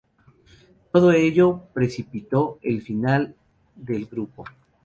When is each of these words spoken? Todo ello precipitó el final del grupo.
Todo 0.91 1.11
ello 1.11 1.65
precipitó 1.73 2.57
el 2.63 2.81
final 2.81 3.35
del 3.75 4.07
grupo. 4.07 4.45